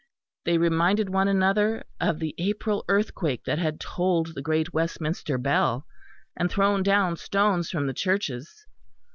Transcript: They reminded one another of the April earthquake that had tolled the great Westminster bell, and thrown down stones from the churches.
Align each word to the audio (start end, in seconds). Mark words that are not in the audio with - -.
They 0.45 0.57
reminded 0.57 1.11
one 1.11 1.27
another 1.27 1.83
of 1.99 2.17
the 2.17 2.33
April 2.39 2.83
earthquake 2.89 3.43
that 3.43 3.59
had 3.59 3.79
tolled 3.79 4.33
the 4.33 4.41
great 4.41 4.73
Westminster 4.73 5.37
bell, 5.37 5.85
and 6.35 6.49
thrown 6.49 6.81
down 6.81 7.17
stones 7.17 7.69
from 7.69 7.85
the 7.85 7.93
churches. 7.93 8.65